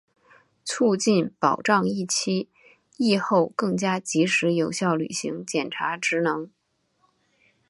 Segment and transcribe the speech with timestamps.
[0.65, 2.49] 促进、保障疫期、
[2.97, 6.49] 疫后更加及时有效履行检察职能